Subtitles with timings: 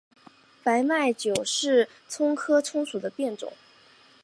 [0.63, 3.53] 白脉韭是葱科葱属的变种。